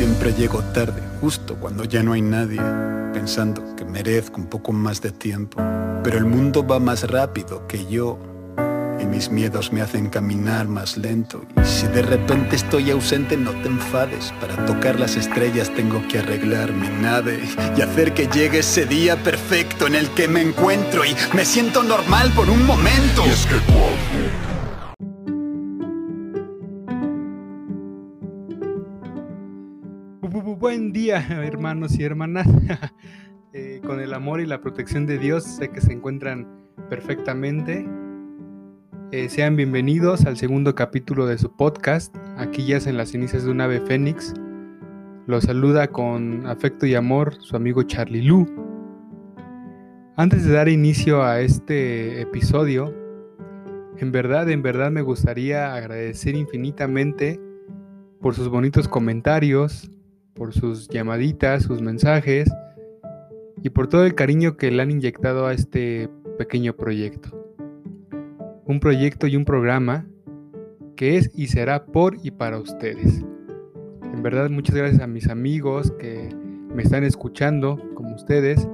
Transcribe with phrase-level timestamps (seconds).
[0.00, 2.58] Siempre llego tarde, justo cuando ya no hay nadie,
[3.12, 5.62] pensando que merezco un poco más de tiempo.
[6.02, 8.18] Pero el mundo va más rápido que yo
[8.98, 11.42] y mis miedos me hacen caminar más lento.
[11.54, 14.32] Y si de repente estoy ausente, no te enfades.
[14.40, 17.38] Para tocar las estrellas tengo que arreglar mi nave
[17.76, 21.82] y hacer que llegue ese día perfecto en el que me encuentro y me siento
[21.82, 23.26] normal por un momento.
[23.26, 23.56] Y es que
[30.70, 32.46] Buen día, hermanos y hermanas.
[33.52, 36.46] Eh, con el amor y la protección de Dios, sé que se encuentran
[36.88, 37.84] perfectamente.
[39.10, 42.14] Eh, sean bienvenidos al segundo capítulo de su podcast.
[42.36, 44.32] Aquí ya en las cenizas de un ave fénix.
[45.26, 48.46] Los saluda con afecto y amor su amigo Charlie Lu.
[50.14, 52.94] Antes de dar inicio a este episodio,
[53.96, 57.40] en verdad, en verdad me gustaría agradecer infinitamente
[58.20, 59.90] por sus bonitos comentarios,
[60.40, 62.50] por sus llamaditas, sus mensajes
[63.62, 67.40] y por todo el cariño que le han inyectado a este pequeño proyecto
[68.70, 70.06] un proyecto y un programa
[70.94, 73.24] que es y será por y para ustedes.
[74.14, 76.28] En verdad, muchas gracias a mis amigos que
[76.72, 78.68] me están escuchando, como ustedes,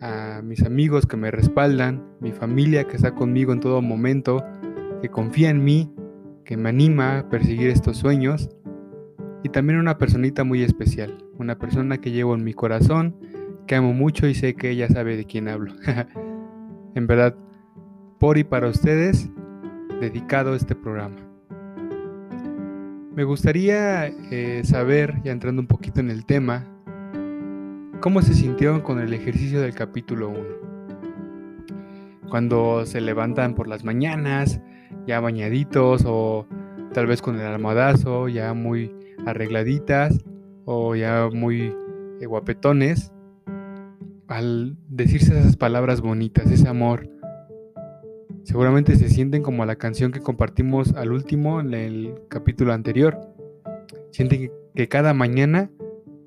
[0.00, 4.44] a mis amigos que me respaldan, mi familia que está conmigo en todo momento,
[5.00, 5.94] que confía en mí,
[6.44, 8.48] que me anima a perseguir estos sueños,
[9.44, 13.14] y también una personita muy especial, una persona que llevo en mi corazón,
[13.66, 15.74] que amo mucho y sé que ella sabe de quién hablo.
[16.94, 17.36] en verdad,
[18.18, 19.28] por y para ustedes
[20.00, 21.16] dedicado este programa.
[23.14, 26.64] Me gustaría eh, saber, ya entrando un poquito en el tema,
[28.00, 30.40] cómo se sintieron con el ejercicio del capítulo 1.
[32.30, 34.62] Cuando se levantan por las mañanas,
[35.06, 36.46] ya bañaditos o
[36.94, 40.18] tal vez con el almohadazo, ya muy arregladitas
[40.64, 41.74] o ya muy
[42.20, 43.12] eh, guapetones,
[44.28, 47.08] al decirse esas palabras bonitas, ese amor,
[48.44, 53.18] Seguramente se sienten como la canción que compartimos al último en el capítulo anterior.
[54.10, 55.70] Sienten que cada mañana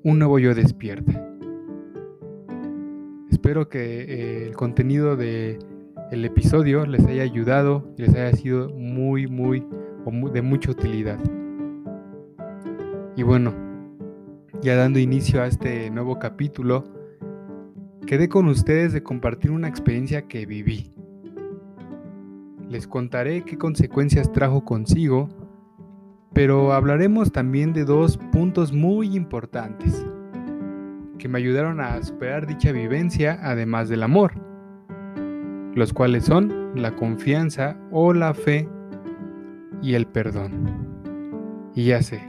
[0.02, 1.24] un nuevo yo despierta.
[3.30, 5.58] Espero que eh, el contenido del
[6.10, 9.64] el episodio les haya ayudado y les haya sido muy, muy,
[10.32, 11.20] de mucha utilidad.
[13.18, 13.52] Y bueno,
[14.62, 16.84] ya dando inicio a este nuevo capítulo,
[18.06, 20.94] quedé con ustedes de compartir una experiencia que viví
[22.68, 25.28] les contaré qué consecuencias trajo consigo,
[26.34, 30.06] pero hablaremos también de dos puntos muy importantes
[31.18, 34.32] que me ayudaron a superar dicha vivencia además del amor,
[35.74, 38.68] los cuales son la confianza o la fe
[39.82, 40.52] y el perdón.
[41.74, 42.20] Y ya sé,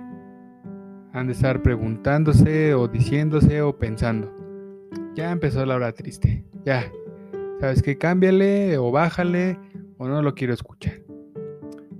[1.13, 4.33] han de estar preguntándose o diciéndose o pensando,
[5.15, 6.91] ya empezó la hora triste, ya,
[7.59, 9.57] sabes que cámbiale o bájale
[9.97, 11.01] o no lo quiero escuchar.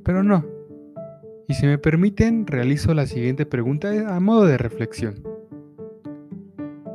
[0.03, 0.45] Pero no.
[1.47, 5.15] Y si me permiten, realizo la siguiente pregunta a modo de reflexión.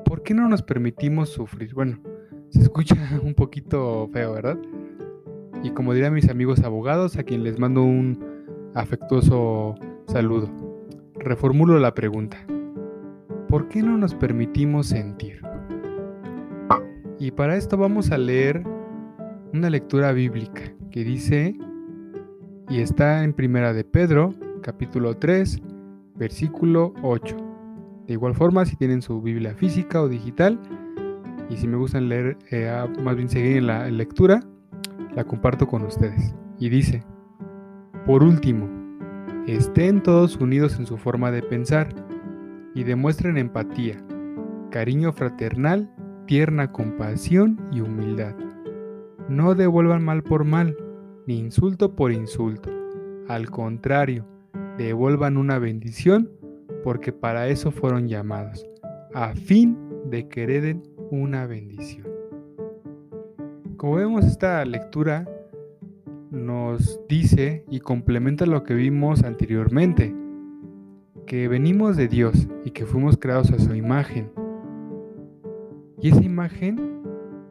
[0.05, 1.75] ¿Por qué no nos permitimos sufrir?
[1.75, 2.01] Bueno,
[2.51, 4.59] se escucha un poquito feo, ¿verdad?
[5.63, 9.75] Y como dirían mis amigos abogados, a quien les mando un afectuoso
[10.07, 10.74] saludo,
[11.25, 12.37] reformulo la pregunta.
[13.49, 15.41] ¿Por qué no nos permitimos sentir?
[17.19, 18.63] Y para esto vamos a leer
[19.53, 21.57] una lectura bíblica que dice,
[22.69, 25.63] y está en Primera de Pedro, capítulo 3,
[26.17, 27.37] versículo 8.
[28.07, 30.61] De igual forma, si tienen su Biblia física o digital,
[31.49, 32.71] y si me gustan leer, eh,
[33.03, 34.41] más bien seguir en la lectura,
[35.15, 36.35] la comparto con ustedes.
[36.59, 37.05] Y dice,
[38.07, 38.69] por último,
[39.47, 41.95] estén todos unidos en su forma de pensar
[42.75, 44.03] y demuestren empatía,
[44.71, 45.91] cariño fraternal,
[46.27, 48.35] tierna compasión y humildad.
[49.29, 50.77] No devuelvan mal por mal,
[51.27, 52.71] ni insulto por insulto.
[53.29, 54.27] Al contrario,
[54.79, 56.31] devuelvan una bendición
[56.83, 58.67] porque para eso fueron llamados,
[59.15, 59.79] a fin
[60.11, 62.07] de que hereden una bendición.
[63.77, 65.27] Como vemos esta lectura
[66.35, 70.15] nos dice y complementa lo que vimos anteriormente,
[71.27, 74.31] que venimos de Dios y que fuimos creados a su imagen.
[76.01, 77.03] Y esa imagen,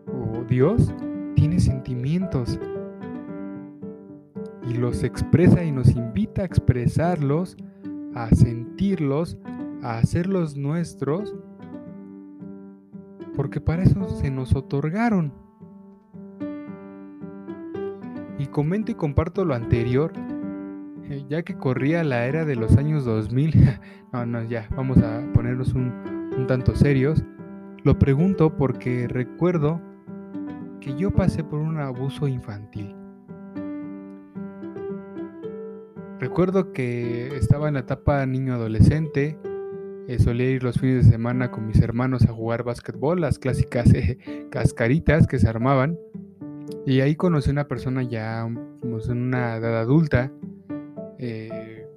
[0.08, 0.94] o Dios,
[1.36, 2.60] tiene sentimientos,
[4.68, 7.58] y los expresa y nos invita a expresarlos,
[8.16, 9.38] a sentirlos,
[9.82, 11.34] a hacerlos nuestros,
[13.36, 15.34] porque para eso se nos otorgaron.
[18.54, 20.14] Comento y comparto lo anterior,
[21.28, 23.80] ya que corría la era de los años 2000,
[24.14, 25.92] no, no, ya, vamos a ponernos un,
[26.38, 27.22] un tanto serios.
[27.84, 29.82] Lo pregunto porque recuerdo
[30.80, 32.96] que yo pasé por un abuso infantil.
[36.20, 39.38] Recuerdo que estaba en la etapa niño adolescente,
[40.08, 43.94] eh, solía ir los fines de semana con mis hermanos a jugar básquetbol, las clásicas
[43.94, 45.98] eh, cascaritas que se armaban.
[46.86, 48.48] Y ahí conocí a una persona ya
[48.82, 50.32] pues, en una edad adulta,
[51.18, 51.88] eh,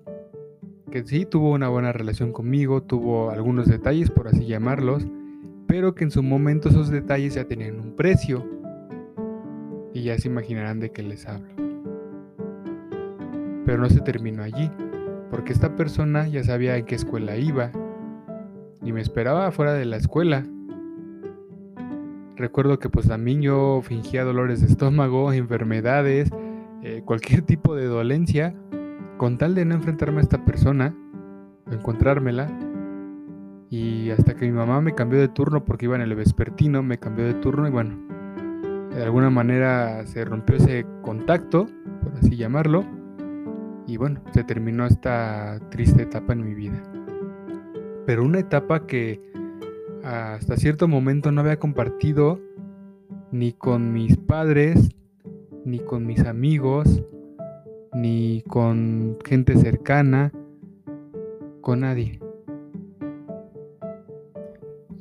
[0.91, 5.07] que sí tuvo una buena relación conmigo, tuvo algunos detalles, por así llamarlos,
[5.67, 8.45] pero que en su momento esos detalles ya tenían un precio.
[9.93, 11.49] Y ya se imaginarán de qué les hablo.
[13.65, 14.71] Pero no se terminó allí,
[15.31, 17.73] porque esta persona ya sabía en qué escuela iba
[18.87, 20.47] y me esperaba fuera de la escuela.
[22.37, 26.31] Recuerdo que pues también yo fingía dolores de estómago, enfermedades,
[26.83, 28.55] eh, cualquier tipo de dolencia,
[29.17, 30.95] con tal de no enfrentarme a esta persona,
[31.71, 32.49] encontrármela.
[33.69, 36.99] Y hasta que mi mamá me cambió de turno porque iba en el vespertino, me
[36.99, 37.99] cambió de turno y bueno,
[38.95, 41.67] de alguna manera se rompió ese contacto,
[42.03, 42.85] por así llamarlo
[43.87, 46.83] y bueno, se terminó esta triste etapa en mi vida.
[48.05, 49.21] Pero una etapa que
[50.07, 52.41] hasta cierto momento no había compartido
[53.33, 54.91] ni con mis padres,
[55.65, 57.03] ni con mis amigos,
[57.93, 60.31] ni con gente cercana,
[61.61, 62.21] con nadie.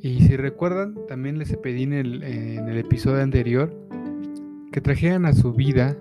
[0.00, 3.72] Y si recuerdan, también les pedí en el, en el episodio anterior
[4.72, 5.96] que trajeran a su vida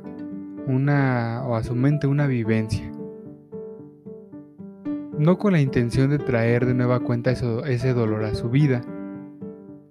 [0.65, 2.91] una o a su mente una vivencia.
[5.19, 8.81] No con la intención de traer de nueva cuenta ese dolor a su vida,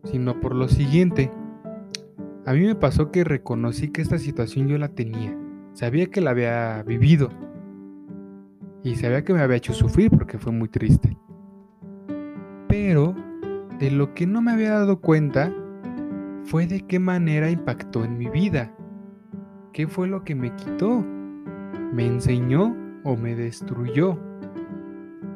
[0.04, 1.30] sino por lo siguiente.
[2.46, 5.36] A mí me pasó que reconocí que esta situación yo la tenía.
[5.72, 7.30] Sabía que la había vivido.
[8.82, 11.16] Y sabía que me había hecho sufrir porque fue muy triste.
[12.68, 13.14] Pero
[13.78, 15.52] de lo que no me había dado cuenta
[16.44, 18.72] fue de qué manera impactó en mi vida.
[19.72, 21.04] ¿Qué fue lo que me quitó?
[21.92, 24.18] ¿Me enseñó o me destruyó?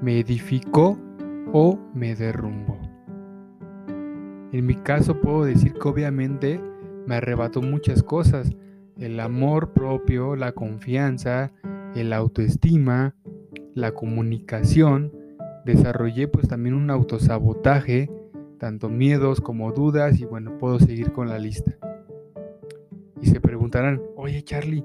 [0.03, 0.99] ¿Me edificó
[1.53, 2.88] o me derrumbó?
[4.53, 6.61] En mi caso puedo decir que obviamente
[7.07, 8.51] me arrebató muchas cosas.
[8.99, 11.53] El amor propio, la confianza,
[11.95, 13.15] el autoestima,
[13.75, 15.13] la comunicación.
[15.65, 18.11] Desarrollé pues también un autosabotaje,
[18.59, 21.77] tanto miedos como dudas y bueno, puedo seguir con la lista
[23.21, 24.85] y se preguntarán, oye Charlie,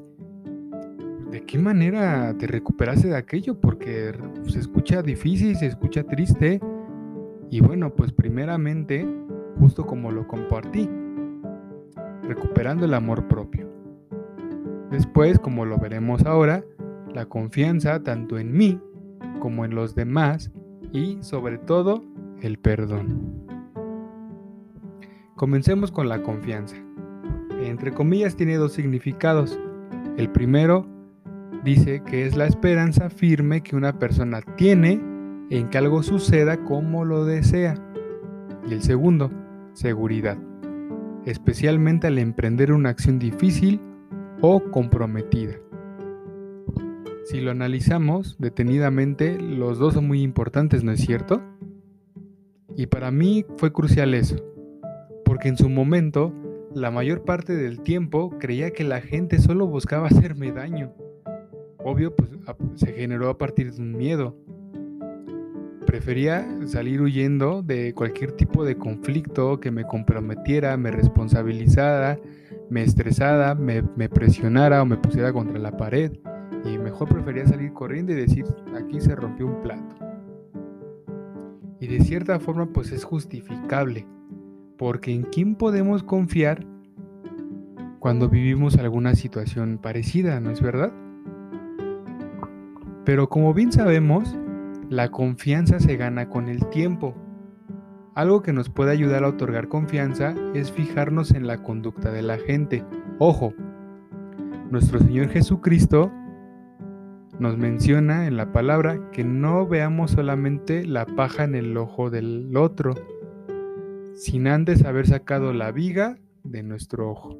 [1.31, 3.59] ¿de qué manera te recuperaste de aquello?
[3.59, 4.13] Porque
[4.47, 6.59] se escucha difícil, se escucha triste.
[7.49, 9.05] Y bueno, pues primeramente,
[9.63, 10.89] justo como lo compartí,
[12.23, 13.65] recuperando el amor propio.
[14.91, 16.65] Después, como lo veremos ahora,
[17.13, 18.77] la confianza tanto en mí
[19.39, 20.51] como en los demás
[20.91, 22.03] y sobre todo
[22.41, 23.47] el perdón.
[25.37, 26.75] Comencemos con la confianza
[27.61, 29.57] entre comillas, tiene dos significados.
[30.17, 30.85] El primero
[31.63, 35.01] dice que es la esperanza firme que una persona tiene
[35.49, 37.75] en que algo suceda como lo desea.
[38.67, 39.31] Y el segundo,
[39.73, 40.37] seguridad,
[41.25, 43.81] especialmente al emprender una acción difícil
[44.41, 45.55] o comprometida.
[47.25, 51.41] Si lo analizamos detenidamente, los dos son muy importantes, ¿no es cierto?
[52.75, 54.35] Y para mí fue crucial eso,
[55.23, 56.33] porque en su momento
[56.73, 60.93] la mayor parte del tiempo creía que la gente solo buscaba hacerme daño.
[61.79, 62.29] Obvio, pues
[62.75, 64.35] se generó a partir de un miedo.
[65.93, 72.19] Prefería salir huyendo de cualquier tipo de conflicto que me comprometiera, me responsabilizara,
[72.67, 76.11] me estresara, me, me presionara o me pusiera contra la pared.
[76.65, 78.43] Y mejor prefería salir corriendo y decir,
[78.75, 79.95] aquí se rompió un plato.
[81.79, 84.07] Y de cierta forma pues es justificable
[84.79, 86.65] porque en quién podemos confiar
[87.99, 90.91] cuando vivimos alguna situación parecida, ¿no es verdad?
[93.05, 94.35] Pero como bien sabemos,
[94.89, 97.15] la confianza se gana con el tiempo.
[98.15, 102.37] Algo que nos puede ayudar a otorgar confianza es fijarnos en la conducta de la
[102.37, 102.83] gente.
[103.17, 103.53] Ojo,
[104.69, 106.11] nuestro Señor Jesucristo
[107.39, 112.55] nos menciona en la palabra que no veamos solamente la paja en el ojo del
[112.55, 112.93] otro,
[114.15, 117.39] sin antes haber sacado la viga de nuestro ojo.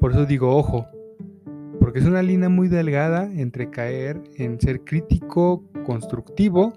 [0.00, 0.86] Por eso digo ojo,
[1.94, 6.72] es una línea muy delgada entre caer en ser crítico constructivo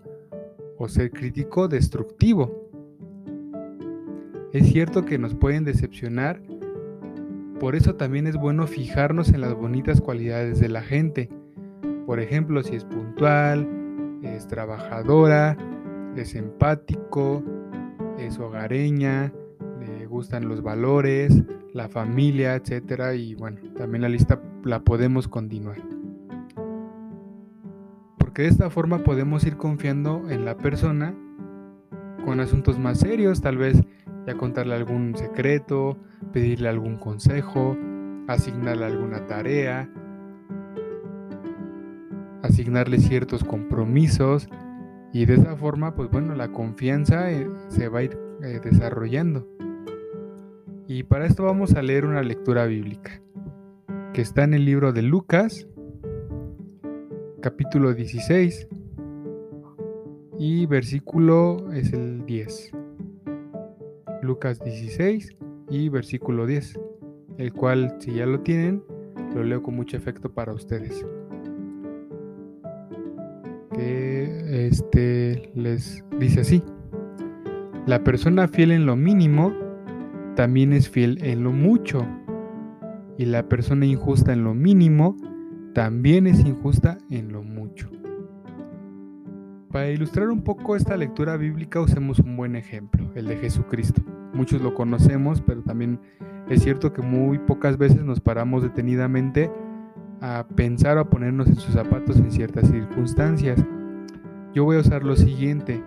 [0.78, 2.70] o ser crítico destructivo.
[4.54, 6.40] Es cierto que nos pueden decepcionar,
[7.60, 11.30] por eso también es bueno fijarnos en las bonitas cualidades de la gente,
[12.06, 13.68] Por ejemplo, si es puntual,
[14.22, 15.58] es trabajadora,
[16.16, 17.44] es empático,
[18.18, 19.34] es hogareña,
[19.80, 21.44] le gustan los valores,
[21.74, 25.82] la familia, etcétera y bueno, también la lista la podemos continuar.
[28.18, 31.16] Porque de esta forma podemos ir confiando en la persona
[32.26, 33.82] con asuntos más serios, tal vez
[34.28, 35.98] ya contarle algún secreto,
[36.34, 37.78] pedirle algún consejo,
[38.28, 39.90] asignarle alguna tarea,
[42.44, 44.50] asignarle ciertos compromisos
[45.14, 49.48] y de esa forma, pues bueno, la confianza eh, se va a ir eh, desarrollando.
[50.88, 53.22] Y para esto vamos a leer una lectura bíblica
[54.14, 55.68] que está en el libro de Lucas,
[57.42, 58.68] capítulo 16
[60.40, 62.72] y versículo es el 10.
[64.22, 65.36] Lucas 16
[65.70, 66.80] y versículo 10,
[67.38, 68.84] el cual si ya lo tienen,
[69.36, 71.06] lo leo con mucho efecto para ustedes.
[73.74, 76.64] Que este les dice así:
[77.86, 79.54] La persona fiel en lo mínimo
[80.36, 82.06] también es fiel en lo mucho,
[83.18, 85.18] y la persona injusta en lo mínimo
[85.74, 87.90] también es injusta en lo mucho.
[89.72, 94.02] Para ilustrar un poco esta lectura bíblica usemos un buen ejemplo, el de Jesucristo.
[94.34, 96.00] Muchos lo conocemos, pero también
[96.50, 99.52] es cierto que muy pocas veces nos paramos detenidamente
[100.22, 103.64] a pensar o a ponernos en sus zapatos en ciertas circunstancias.
[104.54, 105.84] Yo voy a usar lo siguiente.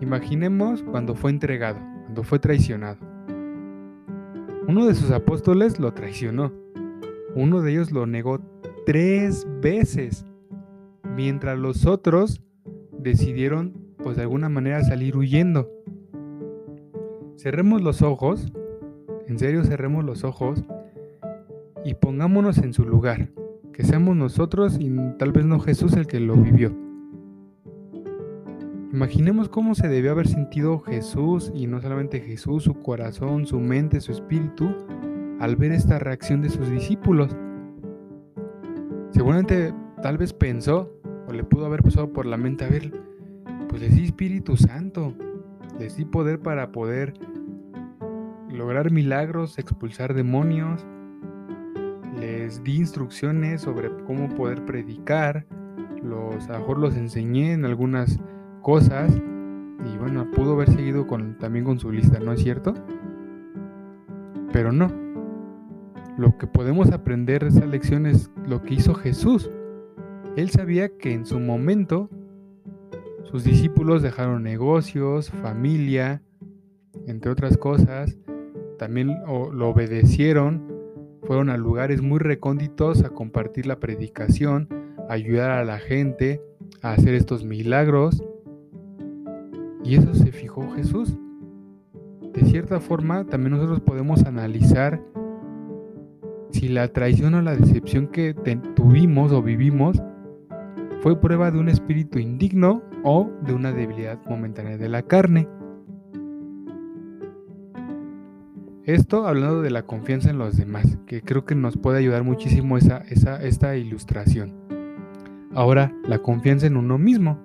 [0.00, 3.13] Imaginemos cuando fue entregado, cuando fue traicionado.
[4.66, 6.52] Uno de sus apóstoles lo traicionó.
[7.34, 8.40] Uno de ellos lo negó
[8.86, 10.24] tres veces
[11.16, 12.42] mientras los otros
[12.98, 15.70] decidieron pues de alguna manera salir huyendo.
[17.36, 18.52] Cerremos los ojos,
[19.26, 20.64] en serio cerremos los ojos
[21.84, 23.28] y pongámonos en su lugar,
[23.72, 26.83] que seamos nosotros y tal vez no Jesús el que lo vivió.
[28.94, 34.00] Imaginemos cómo se debió haber sentido Jesús y no solamente Jesús, su corazón, su mente,
[34.00, 34.72] su espíritu,
[35.40, 37.36] al ver esta reacción de sus discípulos.
[39.10, 40.96] Seguramente tal vez pensó,
[41.26, 42.92] o le pudo haber pasado por la mente, a ver,
[43.68, 45.12] pues les di Espíritu Santo,
[45.76, 47.14] les di poder para poder
[48.48, 50.86] lograr milagros, expulsar demonios,
[52.20, 55.46] les di instrucciones sobre cómo poder predicar,
[56.00, 58.20] los, a lo mejor los enseñé en algunas
[58.64, 62.74] cosas y bueno, pudo haber seguido con, también con su lista, ¿no es cierto?
[64.52, 64.90] Pero no.
[66.16, 69.50] Lo que podemos aprender de esa lección es lo que hizo Jesús.
[70.36, 72.08] Él sabía que en su momento
[73.24, 76.22] sus discípulos dejaron negocios, familia,
[77.06, 78.16] entre otras cosas,
[78.78, 80.62] también lo obedecieron,
[81.24, 84.68] fueron a lugares muy recónditos a compartir la predicación,
[85.08, 86.40] a ayudar a la gente
[86.82, 88.22] a hacer estos milagros.
[89.84, 91.16] Y eso se fijó Jesús.
[92.32, 95.00] De cierta forma, también nosotros podemos analizar
[96.50, 98.34] si la traición o la decepción que
[98.74, 100.02] tuvimos o vivimos
[101.02, 105.46] fue prueba de un espíritu indigno o de una debilidad momentánea de la carne.
[108.84, 112.78] Esto hablando de la confianza en los demás, que creo que nos puede ayudar muchísimo
[112.78, 114.54] esa, esta ilustración.
[115.54, 117.38] Ahora, la confianza en uno mismo.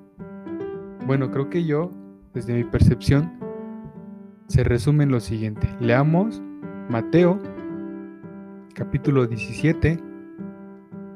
[1.05, 1.91] Bueno, creo que yo,
[2.33, 3.31] desde mi percepción,
[4.47, 5.69] se resume en lo siguiente.
[5.79, 6.41] Leamos
[6.89, 7.39] Mateo
[8.73, 9.99] capítulo 17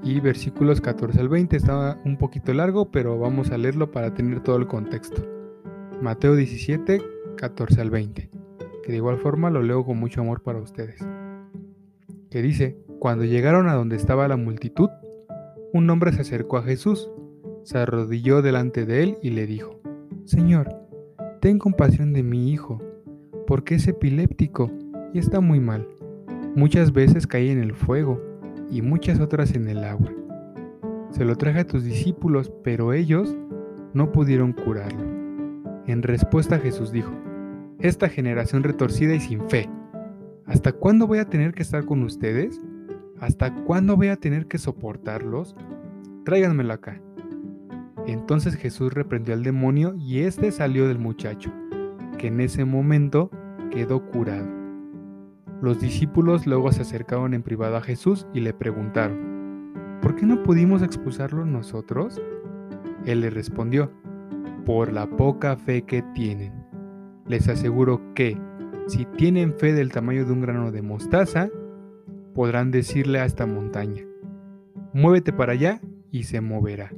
[0.03, 1.55] y versículos 14 al 20.
[1.55, 5.25] Estaba un poquito largo, pero vamos a leerlo para tener todo el contexto.
[6.01, 7.01] Mateo 17,
[7.37, 8.29] 14 al 20.
[8.83, 10.99] Que de igual forma lo leo con mucho amor para ustedes.
[12.29, 14.89] Que dice, cuando llegaron a donde estaba la multitud,
[15.71, 17.09] un hombre se acercó a Jesús,
[17.63, 19.79] se arrodilló delante de él y le dijo,
[20.25, 20.82] Señor,
[21.43, 22.81] ten compasión de mi hijo,
[23.47, 24.71] porque es epiléptico
[25.13, 25.85] y está muy mal.
[26.55, 28.17] Muchas veces cae en el fuego
[28.71, 30.09] y muchas otras en el agua.
[31.09, 33.35] Se lo traje a tus discípulos, pero ellos
[33.93, 35.03] no pudieron curarlo.
[35.85, 37.11] En respuesta Jesús dijo,
[37.79, 39.69] esta generación retorcida y sin fe,
[40.45, 42.57] ¿hasta cuándo voy a tener que estar con ustedes?
[43.19, 45.57] ¿Hasta cuándo voy a tener que soportarlos?
[46.23, 47.01] Tráiganmelo acá.
[48.07, 51.51] Entonces Jesús reprendió al demonio y éste salió del muchacho,
[52.17, 53.29] que en ese momento
[53.71, 54.47] quedó curado.
[55.61, 60.43] Los discípulos luego se acercaron en privado a Jesús y le preguntaron, ¿por qué no
[60.43, 62.21] pudimos expulsarlo nosotros?
[63.05, 63.89] Él le respondió,
[64.65, 66.53] por la poca fe que tienen.
[67.27, 68.37] Les aseguro que,
[68.87, 71.49] si tienen fe del tamaño de un grano de mostaza,
[72.33, 74.03] podrán decirle a esta montaña,
[74.93, 75.79] muévete para allá
[76.11, 76.91] y se moverá.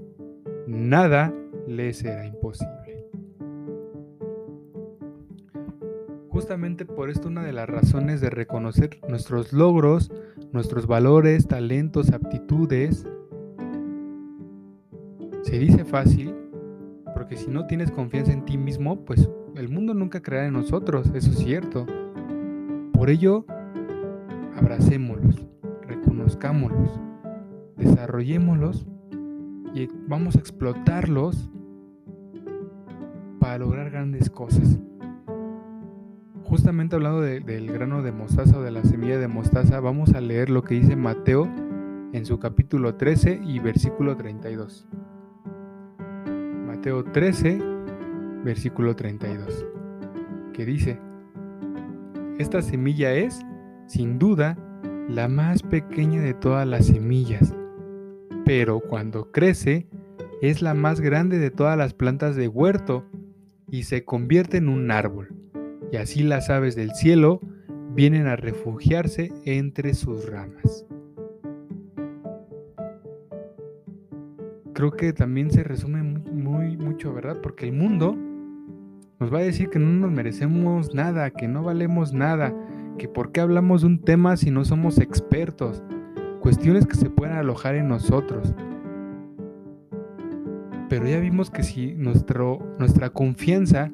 [0.67, 1.33] Nada
[1.67, 3.05] le será imposible.
[6.29, 10.11] Justamente por esto una de las razones de reconocer nuestros logros,
[10.51, 13.05] nuestros valores, talentos, aptitudes,
[15.43, 16.33] se dice fácil,
[17.13, 21.11] porque si no tienes confianza en ti mismo, pues el mundo nunca creerá en nosotros,
[21.13, 21.85] eso es cierto.
[22.91, 23.45] Por ello,
[24.57, 25.45] abracémoslos,
[25.87, 26.99] reconozcámoslos,
[27.77, 28.87] desarrollémoslos
[29.75, 31.51] y vamos a explotarlos
[33.39, 34.79] para lograr grandes cosas.
[36.43, 40.49] Justamente hablando del grano de mostaza o de la semilla de mostaza, vamos a leer
[40.49, 41.49] lo que dice Mateo
[42.13, 44.87] en su capítulo 13 y versículo 32.
[46.65, 47.59] Mateo 13,
[48.45, 49.65] versículo 32,
[50.53, 50.99] que dice,
[52.37, 53.41] esta semilla es,
[53.87, 54.57] sin duda,
[55.09, 57.53] la más pequeña de todas las semillas,
[58.45, 59.87] pero cuando crece
[60.41, 63.03] es la más grande de todas las plantas de huerto
[63.69, 65.33] y se convierte en un árbol,
[65.91, 67.41] y así las aves del cielo
[67.95, 70.85] vienen a refugiarse entre sus ramas.
[74.73, 77.39] Creo que también se resume muy, mucho, ¿verdad?
[77.41, 78.15] Porque el mundo
[79.19, 82.53] nos va a decir que no nos merecemos nada, que no valemos nada,
[82.97, 85.81] que por qué hablamos de un tema si no somos expertos,
[86.45, 88.53] cuestiones que se pueden alojar en nosotros.
[90.89, 93.89] Pero ya vimos que si nuestro, nuestra confianza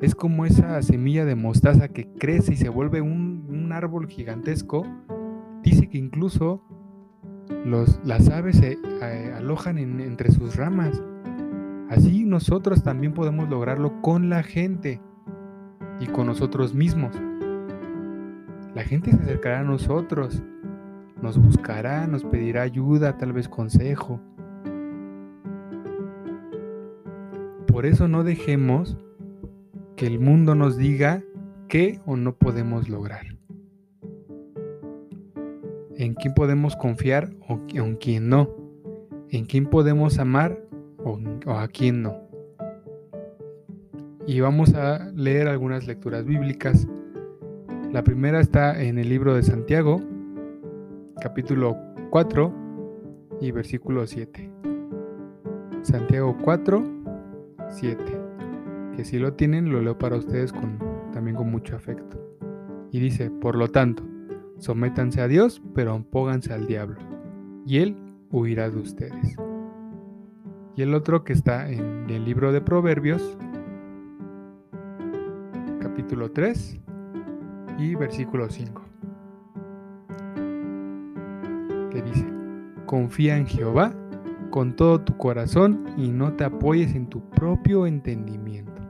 [0.00, 4.86] es como esa semilla de mostaza que crece y se vuelve un, árbol gigantesco,
[5.64, 6.62] dice que incluso
[7.64, 11.02] los, las aves se eh, alojan entre sus ramas.
[11.90, 15.00] Así nosotros también podemos lograrlo con la gente
[15.98, 17.10] y con nosotros mismos.
[18.76, 20.44] La gente se acercará a nosotros,
[21.22, 24.20] nos buscará, nos pedirá ayuda, tal vez consejo.
[27.66, 28.96] Por eso no dejemos
[29.96, 31.22] que el mundo nos diga
[31.68, 33.26] qué o no podemos lograr.
[35.96, 38.48] En quién podemos confiar o en quién no.
[39.30, 40.58] En quién podemos amar
[41.04, 41.18] o,
[41.52, 42.16] a quién no.
[44.26, 46.86] Y vamos a leer algunas lecturas bíblicas.
[47.92, 50.00] La primera está en el libro de Santiago,
[51.20, 51.76] capítulo
[52.10, 52.52] 4
[53.40, 54.50] y versículo 7.
[55.82, 56.84] Santiago 4,
[57.68, 58.04] 7.
[58.96, 60.78] Que si lo tienen, lo leo para ustedes con,
[61.12, 62.18] también con mucho afecto.
[62.90, 64.02] Y dice, por lo tanto,
[64.58, 66.98] sométanse a Dios, pero opónganse al diablo,
[67.66, 67.96] y Él
[68.30, 69.36] huirá de ustedes
[70.78, 73.36] y el otro que está en el libro de Proverbios,
[75.80, 76.78] capítulo 3
[77.80, 78.80] y versículo 5,
[82.02, 82.26] dice,
[82.86, 83.94] confía en Jehová
[84.50, 88.82] con todo tu corazón y no te apoyes en tu propio entendimiento.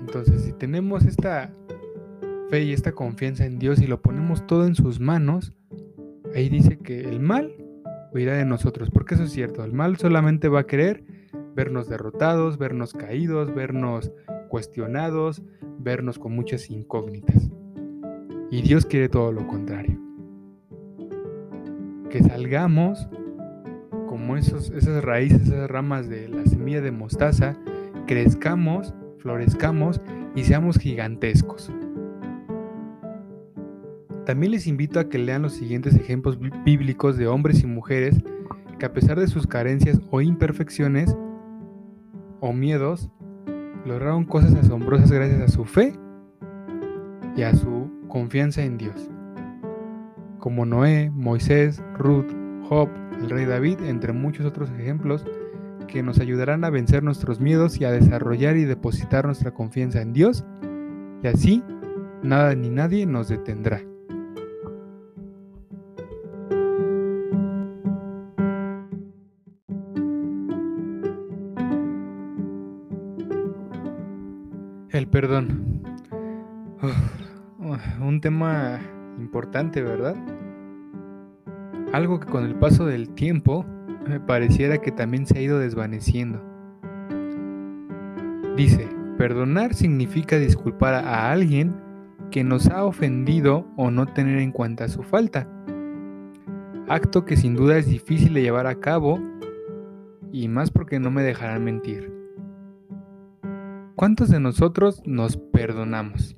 [0.00, 1.50] Entonces, si tenemos esta
[2.50, 5.52] fe y esta confianza en Dios y lo ponemos todo en sus manos,
[6.34, 7.54] ahí dice que el mal
[8.12, 11.04] huirá de nosotros, porque eso es cierto, el mal solamente va a querer
[11.54, 14.12] vernos derrotados, vernos caídos, vernos
[14.48, 15.42] cuestionados,
[15.78, 17.50] vernos con muchas incógnitas.
[18.50, 19.98] Y Dios quiere todo lo contrario.
[22.10, 23.08] Que salgamos
[24.08, 24.70] como esas
[25.04, 27.56] raíces, esas ramas de la semilla de mostaza,
[28.06, 30.00] crezcamos, florezcamos
[30.34, 31.70] y seamos gigantescos.
[34.24, 38.20] También les invito a que lean los siguientes ejemplos bíblicos de hombres y mujeres
[38.78, 41.16] que a pesar de sus carencias o imperfecciones
[42.40, 43.10] o miedos,
[43.84, 45.94] lograron cosas asombrosas gracias a su fe
[47.36, 47.77] y a su
[48.08, 49.10] confianza en Dios.
[50.38, 52.32] Como Noé, Moisés, Ruth,
[52.68, 52.88] Job,
[53.20, 55.24] el rey David, entre muchos otros ejemplos
[55.86, 60.12] que nos ayudarán a vencer nuestros miedos y a desarrollar y depositar nuestra confianza en
[60.12, 60.44] Dios,
[61.22, 61.64] y así
[62.22, 63.80] nada ni nadie nos detendrá.
[78.18, 78.80] Un tema
[79.20, 80.16] importante, ¿verdad?
[81.92, 83.64] Algo que con el paso del tiempo
[84.08, 86.42] me pareciera que también se ha ido desvaneciendo.
[88.56, 91.76] Dice, perdonar significa disculpar a alguien
[92.32, 95.48] que nos ha ofendido o no tener en cuenta su falta.
[96.88, 99.20] Acto que sin duda es difícil de llevar a cabo
[100.32, 102.12] y más porque no me dejarán mentir.
[103.94, 106.34] ¿Cuántos de nosotros nos perdonamos?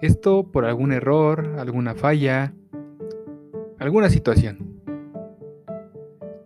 [0.00, 2.54] Esto por algún error, alguna falla,
[3.78, 4.74] alguna situación.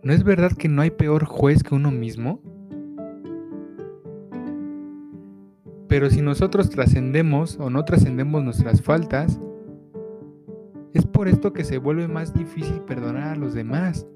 [0.01, 2.41] ¿No es verdad que no hay peor juez que uno mismo?
[5.87, 9.39] Pero si nosotros trascendemos o no trascendemos nuestras faltas,
[10.93, 14.07] es por esto que se vuelve más difícil perdonar a los demás.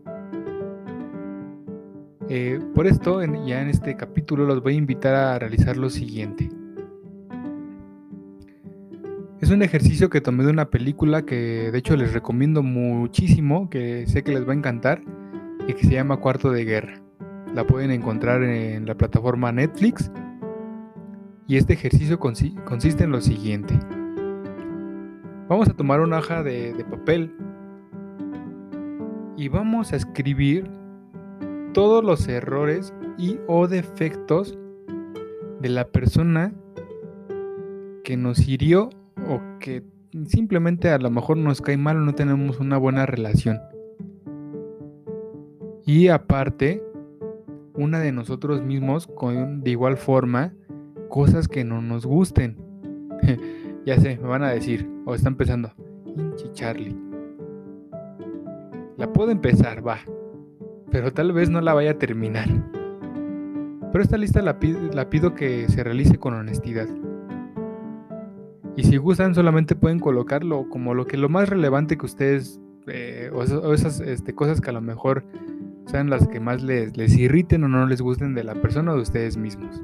[2.30, 6.50] Eh, por esto, ya en este capítulo los voy a invitar a realizar lo siguiente.
[9.54, 14.24] Un ejercicio que tomé de una película que de hecho les recomiendo muchísimo, que sé
[14.24, 15.04] que les va a encantar
[15.68, 17.04] y que se llama Cuarto de Guerra.
[17.54, 20.12] La pueden encontrar en la plataforma Netflix.
[21.48, 23.80] Y este ejercicio consiste en lo siguiente.
[25.48, 27.32] Vamos a tomar una hoja de, de papel
[29.38, 30.68] y vamos a escribir
[31.76, 34.58] todos los errores y o defectos
[35.62, 36.56] de la persona
[38.04, 38.89] que nos hirió
[39.28, 39.84] o que
[40.28, 43.60] simplemente a lo mejor nos cae mal o no tenemos una buena relación.
[45.86, 46.82] Y aparte,
[47.73, 50.54] una de nosotros mismos con de igual forma
[51.10, 52.58] cosas que no nos gusten.
[53.86, 55.71] ya sé, me van a decir, o está empezando,
[56.06, 56.95] hinchi Charlie.
[58.97, 59.99] La puedo empezar, va,
[60.91, 62.47] pero tal vez no la vaya a terminar.
[63.91, 64.60] Pero esta lista la
[65.10, 66.88] pido que se realice con honestidad.
[68.76, 73.30] Y si gustan, solamente pueden colocarlo como lo que lo más relevante que ustedes, eh,
[73.34, 75.24] o, esas este, cosas que a lo mejor
[75.86, 79.02] sean las que más les, irriten o no les gusten de la persona o de
[79.02, 79.82] ustedes mismos.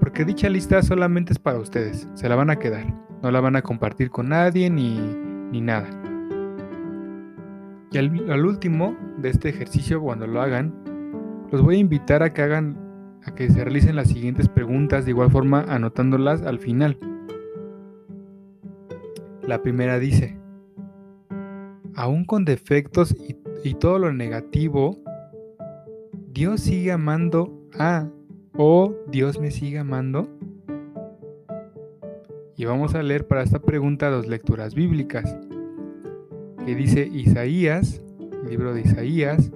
[0.00, 2.86] Porque dicha lista solamente es para ustedes, se la van a quedar,
[3.22, 4.98] no la van a compartir con nadie ni,
[5.52, 5.88] ni nada.
[7.90, 10.74] Y al último de este ejercicio, cuando lo hagan,
[11.50, 12.87] los voy a invitar a que hagan
[13.24, 16.98] a que se realicen las siguientes preguntas, de igual forma anotándolas al final.
[19.42, 20.38] La primera dice,
[21.94, 23.16] aún con defectos
[23.64, 24.98] y, todo lo negativo,
[26.32, 28.08] ¿Dios sigue amando a
[28.56, 30.28] o Dios me sigue amando?
[32.56, 35.36] Y vamos a leer para esta pregunta dos lecturas bíblicas,
[36.64, 38.02] que dice Isaías,
[38.48, 39.50] libro de Isaías,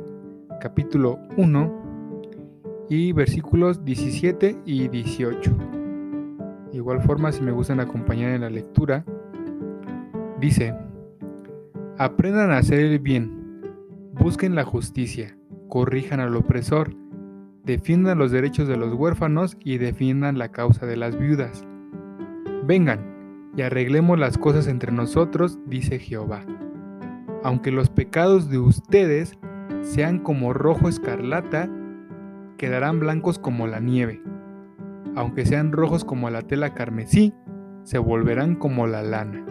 [0.60, 1.81] capítulo 1,
[2.92, 5.50] y versículos 17 y 18.
[6.70, 9.06] De igual forma, si me gustan acompañar en la lectura,
[10.38, 10.74] dice,
[11.96, 13.62] aprendan a hacer el bien,
[14.12, 15.38] busquen la justicia,
[15.70, 16.94] corrijan al opresor,
[17.64, 21.64] defiendan los derechos de los huérfanos y defiendan la causa de las viudas.
[22.66, 26.44] Vengan y arreglemos las cosas entre nosotros, dice Jehová.
[27.42, 29.38] Aunque los pecados de ustedes
[29.80, 31.70] sean como rojo escarlata,
[32.62, 34.22] quedarán blancos como la nieve.
[35.16, 37.34] Aunque sean rojos como la tela carmesí,
[37.82, 39.44] se volverán como la lana.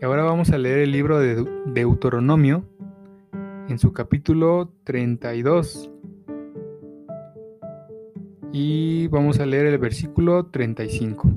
[0.00, 2.64] Y ahora vamos a leer el libro de Deuteronomio
[3.68, 5.90] en su capítulo 32.
[8.50, 11.28] Y vamos a leer el versículo 35.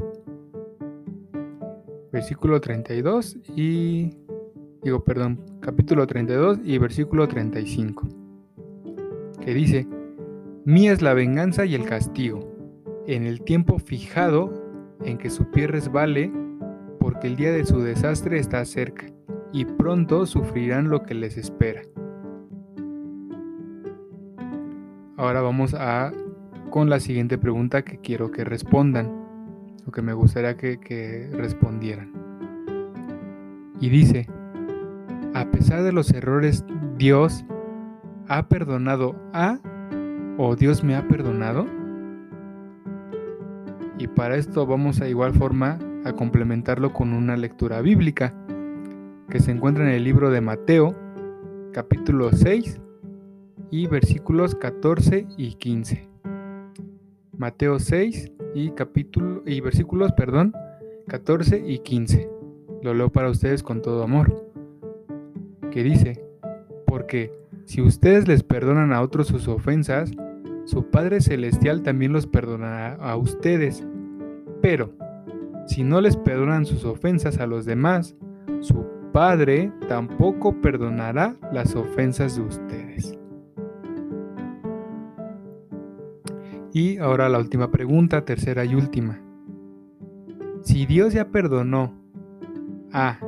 [2.13, 4.15] Versículo 32 y...
[4.81, 8.14] Digo, perdón, capítulo 32 y versículo 35
[9.45, 9.87] que dice,
[10.65, 12.51] Mía es la venganza y el castigo,
[13.05, 14.51] en el tiempo fijado
[15.03, 16.31] en que su pie resbale,
[16.99, 19.05] porque el día de su desastre está cerca,
[19.53, 21.83] y pronto sufrirán lo que les espera.
[25.15, 26.11] Ahora vamos a
[26.71, 29.07] con la siguiente pregunta que quiero que respondan,
[29.85, 32.11] o que me gustaría que, que respondieran.
[33.79, 34.27] Y dice,
[35.35, 36.65] a pesar de los errores,
[36.97, 37.45] Dios
[38.27, 39.59] ha perdonado a
[40.37, 41.65] o Dios me ha perdonado?
[43.97, 48.33] Y para esto vamos a igual forma a complementarlo con una lectura bíblica
[49.29, 50.95] que se encuentra en el libro de Mateo,
[51.71, 52.79] capítulo 6
[53.71, 56.07] y versículos 14 y 15.
[57.37, 60.53] Mateo 6 y capítulo y versículos, perdón,
[61.07, 62.29] 14 y 15.
[62.81, 64.51] Lo leo para ustedes con todo amor.
[65.71, 66.23] Que dice,
[66.85, 67.31] porque
[67.65, 70.11] si ustedes les perdonan a otros sus ofensas,
[70.65, 73.85] su Padre Celestial también los perdonará a ustedes.
[74.61, 74.93] Pero,
[75.67, 78.15] si no les perdonan sus ofensas a los demás,
[78.61, 83.17] su Padre tampoco perdonará las ofensas de ustedes.
[86.71, 89.21] Y ahora la última pregunta, tercera y última.
[90.61, 91.93] Si Dios ya perdonó
[92.91, 93.19] a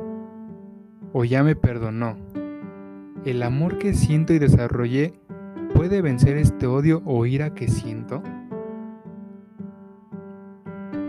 [1.12, 2.16] o ya me perdonó
[3.24, 5.12] ¿El amor que siento y desarrollé
[5.74, 8.22] puede vencer este odio o ira que siento?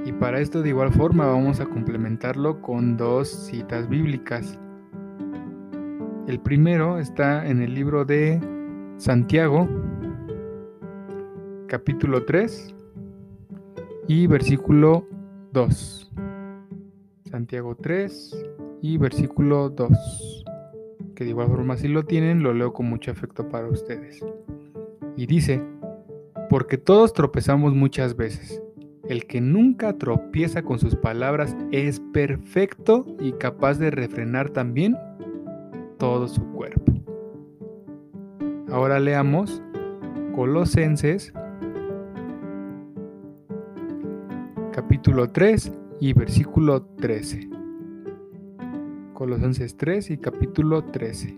[0.05, 4.59] Y para esto de igual forma vamos a complementarlo con dos citas bíblicas.
[6.27, 8.39] El primero está en el libro de
[8.97, 9.69] Santiago,
[11.67, 12.75] capítulo 3
[14.07, 15.07] y versículo
[15.53, 16.11] 2.
[17.29, 18.45] Santiago 3
[18.81, 20.45] y versículo 2.
[21.19, 24.25] Que de igual forma si lo tienen, lo leo con mucho afecto para ustedes.
[25.17, 25.61] Y dice,
[26.49, 28.63] porque todos tropezamos muchas veces.
[29.09, 34.95] El que nunca tropieza con sus palabras es perfecto y capaz de refrenar también
[35.97, 36.93] todo su cuerpo.
[38.69, 39.61] Ahora leamos
[40.33, 41.33] Colosenses
[44.71, 47.58] capítulo 3 y versículo 13.
[49.19, 51.37] Colosenses 3 y capítulo 13.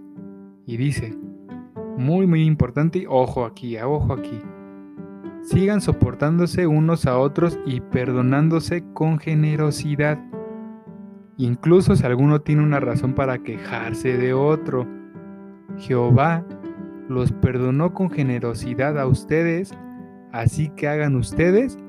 [0.68, 1.18] Y dice,
[1.98, 4.40] muy muy importante, ojo aquí, ojo aquí.
[5.42, 10.20] Sigan soportándose unos a otros y perdonándose con generosidad.
[11.38, 14.88] Incluso si alguno tiene una razón para quejarse de otro.
[15.80, 16.46] Jehová
[17.10, 19.74] los perdonó con generosidad a ustedes,
[20.32, 21.80] así que hagan ustedes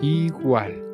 [0.00, 0.87] igual.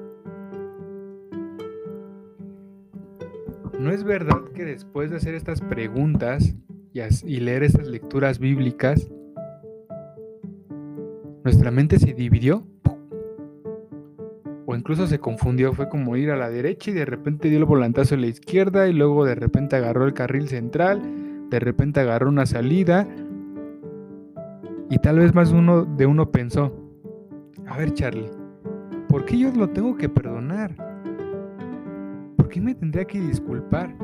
[3.85, 6.55] ¿No es verdad que después de hacer estas preguntas
[6.95, 9.13] y, leer estas lecturas bíblicas,
[11.45, 12.67] nuestra mente se dividió?
[14.65, 17.67] O incluso se confundió, fue como ir a la derecha y de repente dio el
[17.67, 21.03] volantazo a la izquierda y luego de repente agarró el carril central,
[21.51, 23.07] de repente agarró una salida
[24.89, 26.73] y tal vez más uno de uno pensó,
[27.67, 28.31] a ver Charlie,
[29.11, 30.94] ¿por qué yo lo tengo que perdonar?
[32.55, 33.97] ¿Por qué me tendría que disculpar?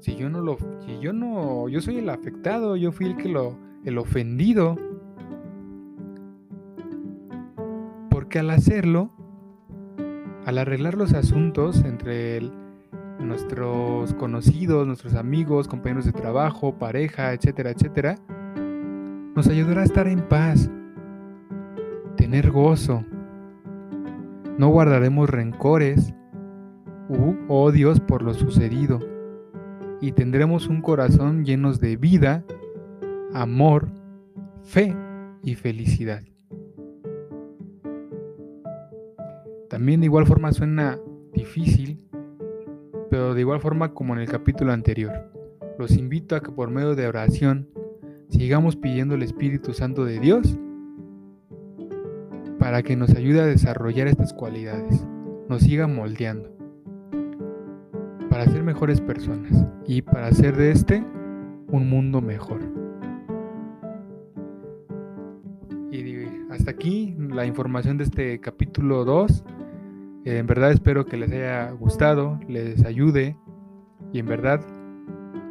[0.00, 3.28] Si yo no lo, si yo no, yo soy el afectado, yo fui el que
[3.28, 4.76] lo, el ofendido.
[8.10, 9.12] Porque al hacerlo,
[10.44, 12.40] al arreglar los asuntos entre
[13.20, 18.18] nuestros conocidos, nuestros amigos, compañeros de trabajo, pareja, etcétera, etcétera,
[19.36, 20.68] nos ayudará a estar en paz,
[22.16, 23.04] tener gozo,
[24.58, 26.12] no guardaremos rencores
[27.08, 29.00] u odios por lo sucedido
[30.00, 32.44] y tendremos un corazón llenos de vida,
[33.32, 33.88] amor,
[34.62, 34.94] fe
[35.42, 36.22] y felicidad.
[39.68, 40.98] También de igual forma suena
[41.32, 42.00] difícil,
[43.10, 45.12] pero de igual forma como en el capítulo anterior.
[45.78, 47.68] Los invito a que por medio de oración
[48.28, 50.58] sigamos pidiendo el Espíritu Santo de Dios
[52.58, 55.06] para que nos ayude a desarrollar estas cualidades,
[55.48, 56.50] nos siga moldeando,
[58.34, 61.04] para ser mejores personas y para hacer de este
[61.68, 62.62] un mundo mejor.
[65.92, 69.44] Y hasta aquí la información de este capítulo 2.
[70.24, 73.36] Eh, en verdad espero que les haya gustado, les ayude
[74.12, 74.60] y en verdad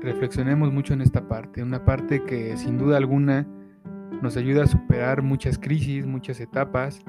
[0.01, 3.47] reflexionemos mucho en esta parte, una parte que sin duda alguna
[4.21, 6.99] nos ayuda a superar muchas crisis, muchas etapas,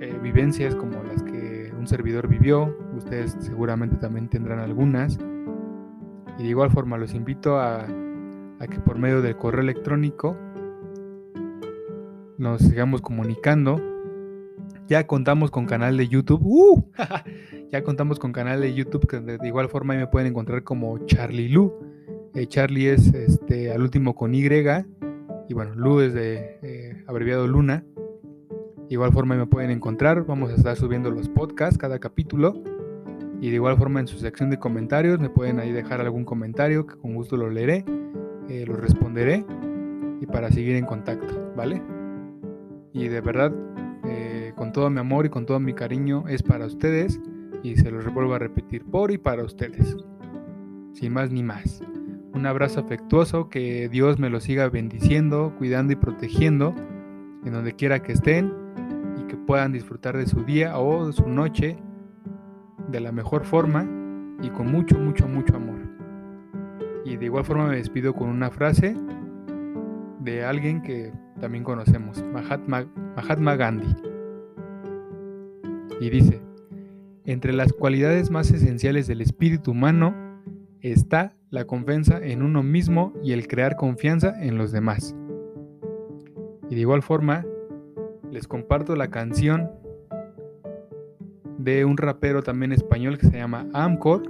[0.00, 2.74] eh, vivencias como las que un servidor vivió.
[3.00, 5.18] Ustedes seguramente también tendrán algunas.
[6.38, 7.86] Y de igual forma los invito a,
[8.70, 10.36] que por medio del correo electrónico
[12.36, 13.80] nos sigamos comunicando.
[14.86, 16.42] Ya contamos con canal de YouTube.
[16.44, 16.84] ¡Uh!
[17.72, 21.48] ya contamos con canal de YouTube que de igual forma me pueden encontrar como Charlie
[21.48, 21.72] Lu.
[22.34, 24.44] Eh, Charlie es este, al último con Y
[25.48, 27.82] y bueno, Lu es de eh, abreviado Luna.
[27.96, 32.62] De igual forma me pueden encontrar, vamos a estar subiendo los podcasts cada capítulo.
[33.40, 36.86] Y de igual forma en su sección de comentarios me pueden ahí dejar algún comentario
[36.86, 37.84] que con gusto lo leeré,
[38.48, 39.44] eh, lo responderé
[40.20, 41.82] y para seguir en contacto, ¿vale?
[42.92, 43.52] Y de verdad,
[44.04, 47.18] eh, con todo mi amor y con todo mi cariño es para ustedes
[47.62, 49.96] y se los vuelvo a repetir por y para ustedes.
[50.92, 51.82] Sin más ni más.
[52.34, 56.74] Un abrazo afectuoso, que Dios me lo siga bendiciendo, cuidando y protegiendo
[57.44, 58.52] en donde quiera que estén
[59.18, 61.78] y que puedan disfrutar de su día o de su noche
[62.90, 63.86] de la mejor forma
[64.42, 65.80] y con mucho, mucho, mucho amor.
[67.04, 68.96] Y de igual forma me despido con una frase
[70.20, 73.96] de alguien que también conocemos, Mahatma, Gandhi.
[76.00, 76.40] Y dice,
[77.24, 80.14] entre las cualidades más esenciales del espíritu humano
[80.80, 85.14] está la confianza en uno mismo y el crear confianza en los demás.
[86.68, 87.44] Y de igual forma,
[88.30, 89.70] les comparto la canción
[91.64, 94.22] de un rapero también español que se llama Amcor,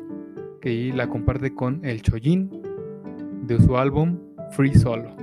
[0.61, 2.51] que la comparte con El Chollín
[3.47, 4.19] de su álbum
[4.51, 5.15] Free Solo.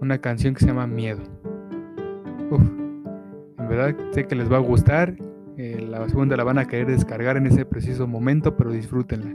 [0.00, 1.22] Una canción que se llama Miedo.
[2.50, 5.14] en verdad sé que les va a gustar.
[5.58, 9.34] Eh, la segunda la van a querer descargar en ese preciso momento, pero disfrútenla.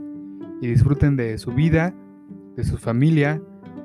[0.60, 1.94] Y disfruten de su vida,
[2.56, 3.40] de su familia,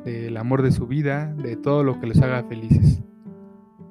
[0.06, 3.04] del amor de su vida, de todo lo que les haga felices.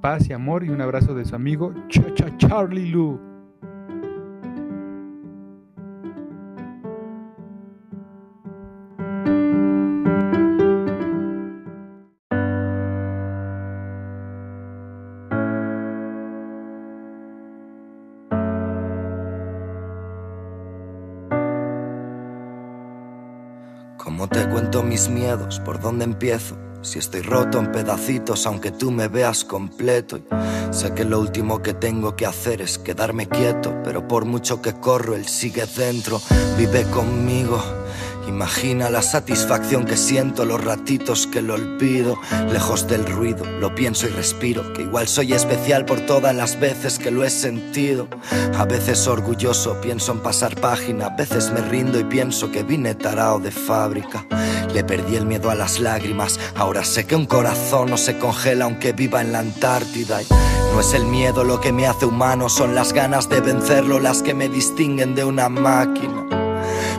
[0.01, 3.19] Paz y amor y un abrazo de su amigo Cha Cha Charlie Lou.
[23.97, 25.59] ¿Cómo te cuento mis miedos?
[25.61, 26.68] ¿Por dónde empiezo?
[26.83, 30.21] Si estoy roto en pedacitos, aunque tú me veas completo.
[30.71, 34.75] sé que lo último que tengo que hacer es quedarme quieto, pero por mucho que
[34.75, 36.21] corro, él sigue dentro,
[36.57, 37.78] vive conmigo.
[38.29, 42.19] Imagina la satisfacción que siento los ratitos que lo olvido,
[42.53, 46.99] lejos del ruido, lo pienso y respiro, que igual soy especial por todas las veces
[46.99, 48.07] que lo he sentido.
[48.59, 52.95] A veces orgulloso pienso en pasar página, a veces me rindo y pienso que vine
[52.95, 54.27] tarao de fábrica.
[54.75, 58.67] Le perdí el miedo a las lágrimas, ahora sé que un corazón no se congela
[58.67, 60.21] aunque viva en la Antártida.
[60.75, 64.23] no es el miedo lo que me hace humano, son las ganas de vencerlo las
[64.23, 66.28] que me distinguen de una máquina.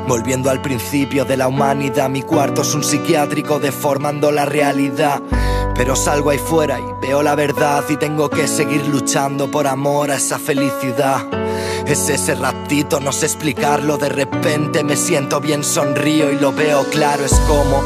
[0.10, 5.22] Volviendo al principio de la humanidad, mi cuarto es un psiquiátrico deformando la realidad.
[5.76, 10.10] Pero salgo ahí fuera y veo la verdad y tengo que seguir luchando por amor
[10.10, 11.28] a esa felicidad.
[11.86, 16.86] Es ese ratito, no sé explicarlo, de repente me siento bien, sonrío y lo veo
[16.86, 17.84] claro, es como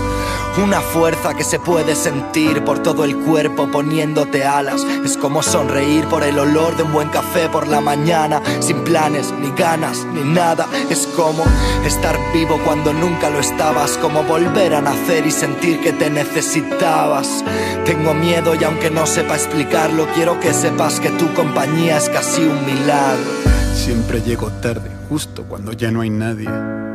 [0.61, 4.83] una fuerza que se puede sentir por todo el cuerpo poniéndote alas.
[5.03, 9.33] Es como sonreír por el olor de un buen café por la mañana, sin planes,
[9.41, 10.67] ni ganas, ni nada.
[10.89, 11.43] Es como
[11.85, 17.43] estar vivo cuando nunca lo estabas, como volver a nacer y sentir que te necesitabas.
[17.85, 22.43] Tengo miedo y aunque no sepa explicarlo, quiero que sepas que tu compañía es casi
[22.43, 23.31] un milagro.
[23.73, 26.49] Siempre llego tarde, justo cuando ya no hay nadie,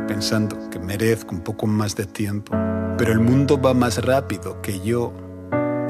[0.07, 2.55] pensando que merezco un poco más de tiempo
[2.99, 5.13] pero el mundo va más rápido que yo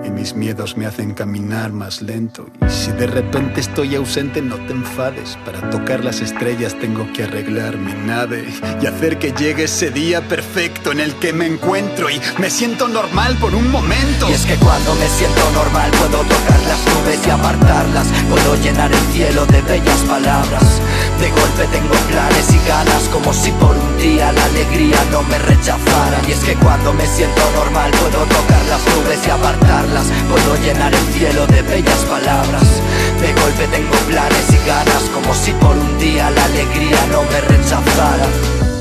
[0.06, 2.48] y mis miedos me hacen caminar más lento.
[2.66, 5.38] Y si de repente estoy ausente, no te enfades.
[5.46, 8.48] Para tocar las estrellas tengo que arreglar mi nave
[8.82, 12.88] y hacer que llegue ese día perfecto en el que me encuentro y me siento
[12.88, 14.30] normal por un momento.
[14.30, 18.08] Y es que cuando me siento normal puedo tocar las nubes y apartarlas.
[18.30, 20.82] Puedo llenar el cielo de bellas palabras.
[21.20, 25.38] De golpe tengo planes y ganas como si por un día la alegría no me
[25.40, 30.56] rechazara Y es que cuando me siento normal puedo tocar las nubes y apartarlas Puedo
[30.64, 32.82] llenar el cielo de bellas palabras
[33.20, 37.42] De golpe tengo planes y ganas como si por un día la alegría no me
[37.42, 38.28] rechazara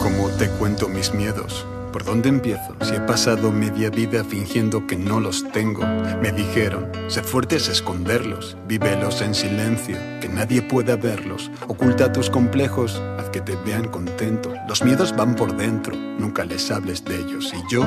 [0.02, 1.64] Como te cuento mis miedos?
[1.92, 2.76] ¿Por dónde empiezo?
[2.82, 5.86] Si he pasado media vida fingiendo que no los tengo.
[6.22, 11.50] Me dijeron, sé fuerte es esconderlos, vívelos en silencio, que nadie pueda verlos.
[11.66, 14.52] Oculta tus complejos, haz que te vean contento.
[14.68, 17.52] Los miedos van por dentro, nunca les hables de ellos.
[17.54, 17.86] Y yo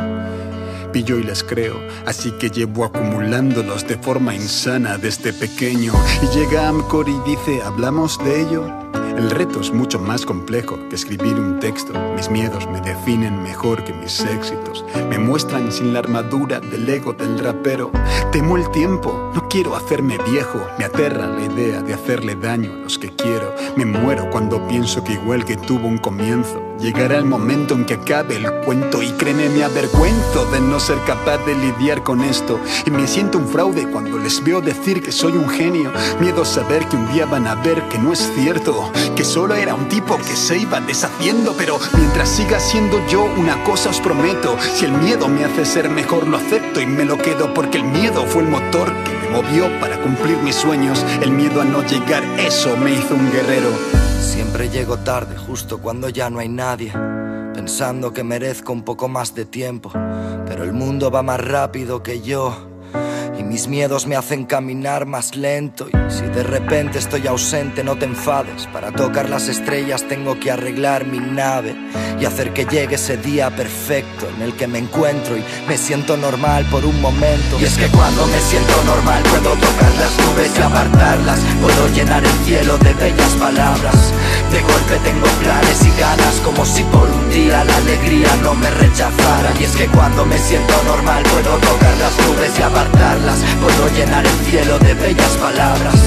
[0.91, 5.93] pillo y les creo, así que llevo acumulándolos de forma insana desde pequeño.
[6.21, 8.81] Y llega Amcor y dice, ¿hablamos de ello?
[9.17, 11.93] El reto es mucho más complejo que escribir un texto.
[12.15, 14.85] Mis miedos me definen mejor que mis éxitos.
[15.09, 17.91] Me muestran sin la armadura del ego del rapero.
[18.31, 20.65] Temo el tiempo, no quiero hacerme viejo.
[20.79, 23.53] Me aterra la idea de hacerle daño a los que quiero.
[23.75, 27.93] Me muero cuando pienso que igual que tuvo un comienzo, llegará el momento en que
[27.93, 29.01] acabe el cuento.
[29.01, 32.59] Y créeme, me avergüenzo de no ser capaz de lidiar con esto.
[32.85, 35.91] Y me siento un fraude cuando les veo decir que soy un genio.
[36.19, 39.55] Miedo a saber que un día van a ver que no es cierto que solo
[39.55, 43.99] era un tipo que se iba deshaciendo, pero mientras siga siendo yo, una cosa os
[43.99, 47.77] prometo, si el miedo me hace ser mejor, lo acepto y me lo quedo, porque
[47.77, 51.65] el miedo fue el motor que me movió para cumplir mis sueños, el miedo a
[51.65, 54.00] no llegar, eso me hizo un guerrero.
[54.21, 56.93] Siempre llego tarde, justo cuando ya no hay nadie,
[57.53, 59.91] pensando que merezco un poco más de tiempo,
[60.45, 62.70] pero el mundo va más rápido que yo.
[63.51, 68.05] Mis miedos me hacen caminar más lento Y si de repente estoy ausente no te
[68.05, 68.65] enfades.
[68.67, 71.75] Para tocar las estrellas tengo que arreglar mi nave
[72.17, 76.15] Y hacer que llegue ese día perfecto En el que me encuentro y me siento
[76.15, 77.59] normal por un momento.
[77.59, 81.39] Y es que cuando me siento normal puedo tocar las nubes y apartarlas.
[81.61, 84.13] Puedo llenar el cielo de bellas palabras.
[84.49, 88.71] De golpe tengo planes y ganas Como si por un día la alegría no me
[88.71, 89.51] rechazara.
[89.59, 94.25] Y es que cuando me siento normal puedo tocar las nubes y apartarlas Puedo llenar
[94.25, 95.99] el cielo de bellas palabras.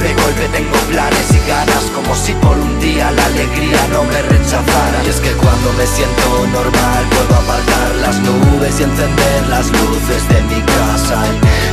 [0.00, 4.22] De golpe tengo planes y ganas Como si por un día la alegría no me
[4.22, 4.98] rechazara.
[5.04, 10.22] Y es que cuando me siento normal Puedo apartar las nubes y encender las luces
[10.28, 11.22] de mi casa.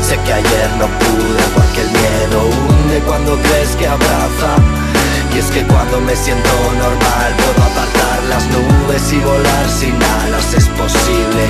[0.01, 4.86] Sé que ayer no pude porque el miedo hunde cuando crees que abraza.
[5.33, 6.49] Y es que cuando me siento
[6.79, 11.43] normal puedo apartar las nubes y volar sin alas es posible.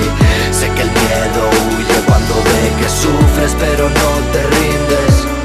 [0.52, 5.37] Sé que el miedo huye cuando ve que sufres pero no te rindes.